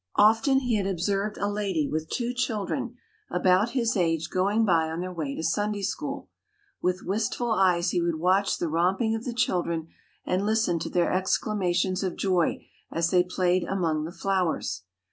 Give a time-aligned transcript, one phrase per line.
[0.17, 2.97] Often he had observed a lady with two children
[3.29, 6.27] about his age going by on their way to Sunday school.
[6.81, 9.89] With wistful eyes he would watch the romping of the children
[10.25, 14.81] and listen to their exclamations of joy as they played among the flowers.